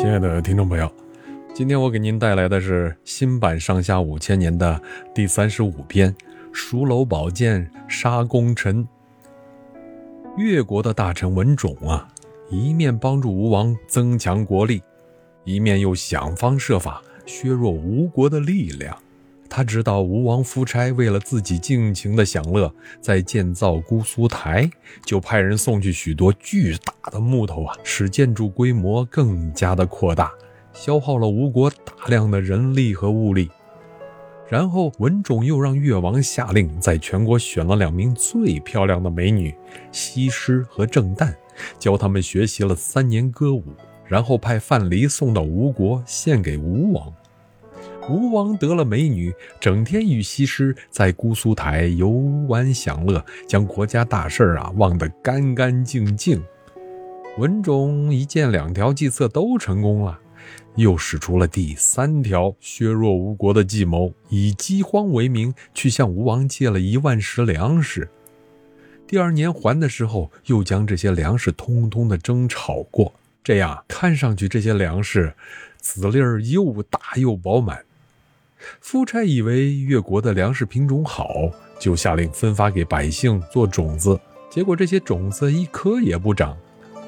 [0.00, 0.90] 亲爱的听众朋友，
[1.52, 4.80] 今天我给您带来的是新版《上下五千年》的
[5.14, 6.10] 第三十五篇
[6.54, 8.82] 《蜀楼宝剑杀功臣》。
[10.38, 12.08] 越国的大臣文种啊，
[12.48, 14.82] 一面帮助吴王增强国力，
[15.44, 18.96] 一面又想方设法削弱吴国的力量。
[19.50, 24.70] 他知道吴王夫差为了自己尽情的享乐，在建造姑苏台，
[25.04, 30.32] 就派人送去许多巨大的木头啊，使建筑规模更加的扩大，
[30.72, 33.50] 消耗了吴国大量的人力和物力。
[34.48, 39.54] 然后文种又让越王下令，在全国选了两名最漂亮的美女
[39.90, 41.34] 西施和郑旦，
[41.78, 43.64] 教他们学习了三年歌舞，
[44.06, 47.12] 然后派范蠡送到吴国，献给吴王。
[48.10, 52.08] 吴王得了美女，整天与西施在姑苏台游
[52.48, 56.42] 玩享乐，将国家大事啊忘得干干净净。
[57.38, 60.18] 文种一见两条计策都成功了，
[60.74, 68.08] 又使出了第三条削弱吴国的计谋，以饥荒为名去向吴王借了一万石粮食。
[69.06, 75.32] 第二年还的时候，又将这些粮食通通的蒸炒过，这样看上去这些粮食
[75.78, 77.84] 籽粒儿又大又饱满。
[78.80, 84.18] 夫差以为越国的粮食品种好，就下令分发给百姓做种子。
[84.50, 86.56] 结果这些种子一颗也不长，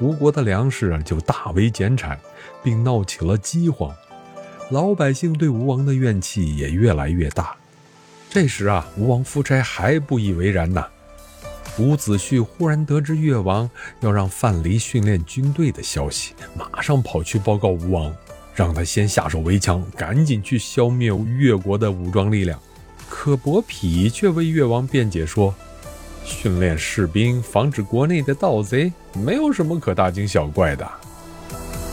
[0.00, 2.18] 吴国的粮食就大为减产，
[2.62, 3.94] 并闹起了饥荒。
[4.70, 7.54] 老百姓对吴王的怨气也越来越大。
[8.30, 10.86] 这时啊，吴王夫差还不以为然呐。
[11.78, 13.68] 伍子胥忽然得知越王
[14.00, 18.14] 要让范蠡训练军队的消息，马上跑去报告吴王。
[18.54, 22.58] 让他先下手为强，赶紧去消灭越国的武装力量。
[23.08, 25.54] 可伯嚭却为越王辩解说
[26.24, 30.90] ：“训练士兵，防止国内的盗贼，没有什么可大惊小怪的。”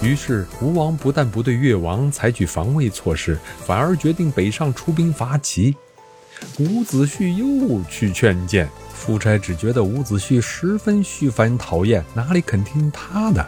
[0.01, 5.75] 于是吴王不但不对越王采取防卫措施，反而决定北上出兵伐齐。
[6.57, 13.45] 伍子胥又去劝谏，夫差只觉得伍子胥十分虚烦讨厌，哪里肯听他的？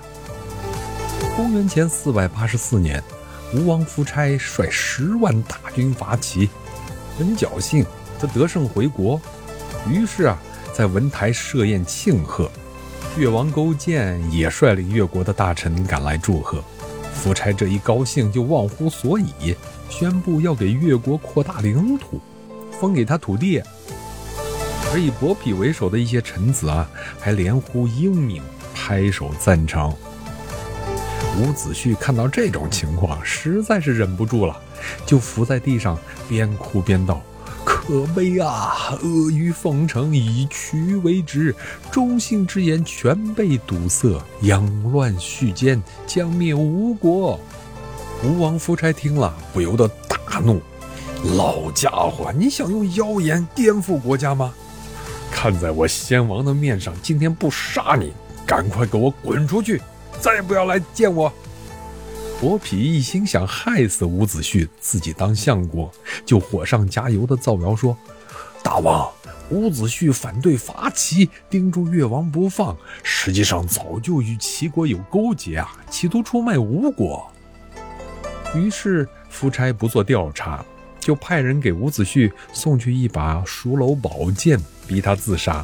[1.41, 3.03] 公元前四百八十四年，
[3.51, 6.47] 吴王夫差率十万大军伐齐，
[7.17, 7.83] 很侥幸，
[8.19, 9.19] 他得胜回国。
[9.89, 10.37] 于是啊，
[10.71, 12.47] 在文台设宴庆贺，
[13.17, 16.63] 越王勾践也率领越国的大臣赶来祝贺。
[17.11, 19.55] 夫差这一高兴就忘乎所以，
[19.89, 22.21] 宣布要给越国扩大领土，
[22.79, 23.59] 封给他土地。
[24.93, 26.87] 而以伯嚭为首的一些臣子啊，
[27.19, 28.43] 还连呼英明，
[28.75, 29.91] 拍手赞成。
[31.39, 34.59] 伍子胥看到这种情况，实在是忍不住了，
[35.05, 35.97] 就伏在地上
[36.27, 37.21] 边哭边道
[37.63, 38.47] ：“可悲啊！
[38.47, 41.55] 阿谀奉承，以渠为直，
[41.89, 47.39] 忠信之言全被堵塞，殃乱续奸，将灭吴国。”
[48.23, 50.61] 吴王夫差听了，不由得大怒
[51.37, 54.53] ：“老家伙，你想用妖言颠覆国家吗？
[55.31, 58.11] 看在我先王的面上，今天不杀你，
[58.45, 59.81] 赶快给我滚出去！”
[60.19, 61.31] 再也不要来见我！
[62.39, 65.91] 伯嚭一心想害死伍子胥，自己当相国，
[66.25, 67.95] 就火上加油的造谣说
[68.63, 69.07] ：“大王，
[69.51, 77.31] 伍子胥反对伐齐，盯住越王不放，实际上早就与齐国有勾结啊，企图出卖吴国。”
[78.55, 80.65] 于是夫差不做调查，
[80.99, 85.63] 就派人给伍子胥送去一把蜀楼宝剑，逼他自杀。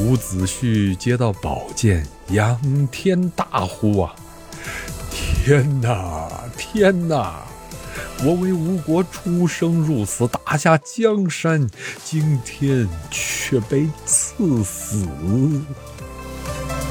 [0.00, 4.14] 伍子胥接到宝剑，仰天大呼：“啊，
[5.10, 7.44] 天哪，天哪！
[8.24, 11.68] 我为吴国出生入死，打下江山，
[12.02, 15.06] 今天却被赐死。”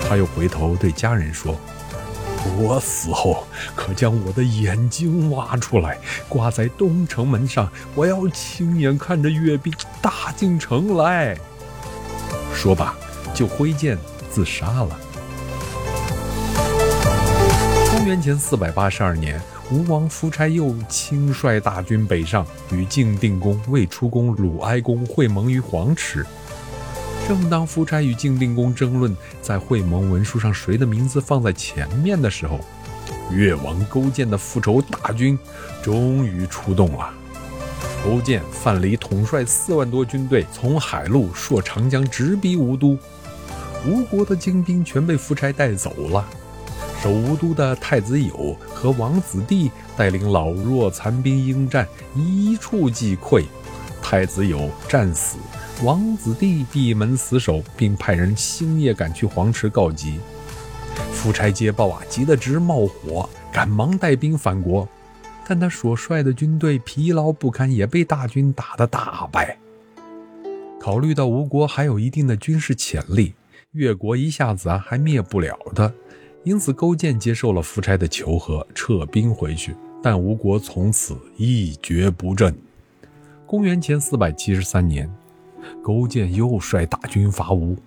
[0.08, 1.58] 他又回头对家人说
[2.58, 5.98] ：“我死后可将我的眼睛挖出来，
[6.30, 11.38] 挂在东城门上，我要亲眼看着阅兵打进城来。”
[12.54, 12.96] 说罢，
[13.34, 13.98] 就挥剑
[14.32, 15.00] 自杀了。
[17.92, 19.42] 公元前四百八十二年，
[19.72, 26.26] 吴王夫差又亲率大军北上，与晋定公、魏出公、鲁哀公会盟于黄池。
[27.28, 32.60] 正当夫差与晋定公争论在会盟文书上谁的名字放在前面的时候，
[33.32, 35.40] 越王勾践的复仇大军
[35.82, 37.14] 终于出动了。
[38.04, 42.98] 勾践、范蠡统帅四万多军队，从海路溯长江，直逼吴都。
[43.88, 46.28] 吴国的精兵全被夫差带走了。
[47.02, 53.44] 守吴都的太子友和王子弟带领老弱残兵应战，一触即溃。
[54.02, 55.38] 太子友战死，
[55.82, 60.20] 王子弟闭门死守，并派人星夜赶去黄池告急。
[61.12, 64.88] 夫差接报啊，急得直冒火，赶忙带兵反国。
[65.46, 69.58] 但他所率的军队疲劳不堪，也被大军打得大败。
[70.80, 73.34] 考虑到吴国还有一定的军事潜力，
[73.72, 75.92] 越国一下子啊还灭不了他，
[76.44, 79.76] 因此勾践接受了夫差的求和，撤兵回去。
[80.02, 82.54] 但吴国从此一蹶不振。
[83.46, 85.10] 公元前四百七十三年，
[85.82, 87.78] 勾践又率大军伐吴，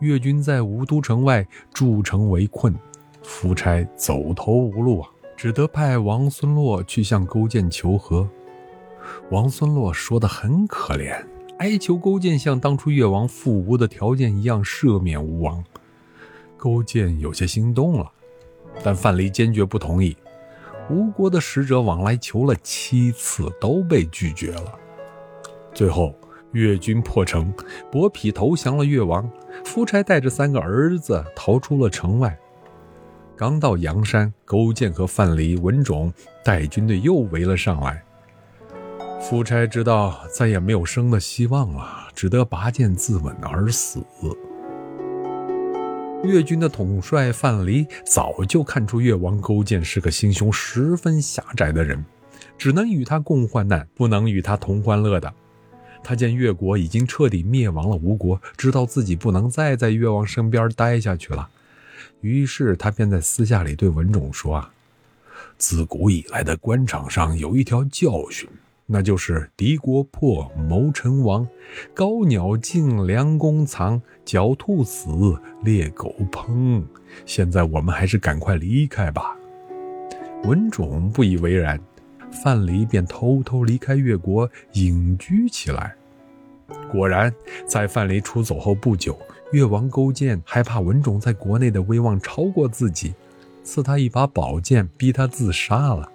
[0.00, 2.74] 越军在吴都城外筑城围困，
[3.22, 5.08] 夫差走投无路啊。
[5.42, 8.28] 只得派王孙洛去向勾践求和。
[9.30, 11.18] 王孙洛说的很可怜，
[11.56, 15.64] 哀求勾践像当初越王复吴的条件一样赦免吴王。
[16.58, 18.12] 勾践有些心动了，
[18.82, 20.14] 但范蠡坚决不同意。
[20.90, 24.78] 吴国的使者往来求了七次，都被拒绝了。
[25.72, 26.14] 最后，
[26.52, 27.50] 越军破城，
[27.90, 29.26] 伯嚭投降了越王。
[29.64, 32.38] 夫差带着三个儿子逃出了城外。
[33.40, 36.12] 刚到阳山，勾践和范蠡、文种
[36.44, 38.04] 带军队又围了上来。
[39.18, 44.04] 夫差知道再也没有生的希望了，只得拔剑自刎而死。
[46.22, 52.04] 越军的统帅范蠡早就看出越王勾践是个心胸十分狭窄的人，
[52.58, 55.32] 只能与他共患难，不能与他同欢乐的。
[56.04, 61.48] 他见越国已经彻底灭亡了吴国，知道自己不能再在越王身边待下去了。
[62.20, 64.70] 于是他便在私下里对文种说：“啊，
[65.56, 68.48] 自古以来的官场上有一条教训，
[68.86, 71.46] 那就是敌国破，谋臣亡；
[71.94, 75.08] 高鸟尽，良弓藏；狡兔死，
[75.62, 76.82] 猎狗烹。
[77.26, 79.36] 现在我们还是赶快离开吧。”
[80.44, 81.78] 文种不以为然，
[82.42, 85.94] 范蠡便偷偷离开越国，隐居起来。
[86.90, 87.32] 果然，
[87.66, 89.18] 在范蠡出走后不久。
[89.52, 93.14] 越王勾践害怕文种在国内的威望超过自己，
[93.64, 96.08] 赐他一把宝剑，逼他自杀了。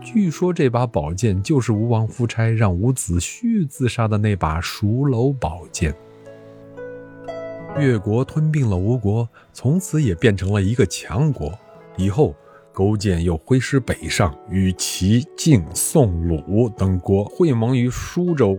[0.00, 5.94] 据说这把宝剑就是吴王夫差让伍子胥自杀的那把蜀楼宝剑。
[7.78, 11.52] 越国吞并了吴国，从此也变成了一个强国。
[11.96, 12.34] 以后，
[12.72, 18.58] 勾践又挥师北上，与齐、晋、宋、鲁等国会盟于舒州。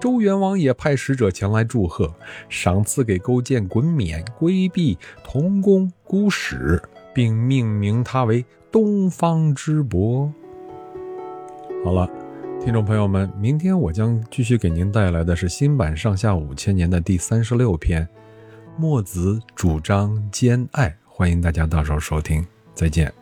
[0.00, 2.14] 周元王也派使者前来祝贺，
[2.48, 6.80] 赏赐给勾践衮冕、龟璧、铜弓、孤矢，
[7.12, 10.32] 并命名他为东方之伯。
[11.84, 12.08] 好了，
[12.60, 18.04] 听众朋友们，明天我将继续给您带来的是新版《上下五千年》的第三十六篇
[18.76, 23.12] 《墨子主张兼爱》，欢迎大家到时候收听，再见。